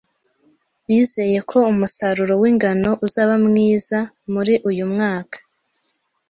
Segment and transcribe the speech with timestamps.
[0.87, 3.99] Bizeye ko umusaruro w'ingano uzaba mwiza
[4.33, 5.37] muri uyu mwaka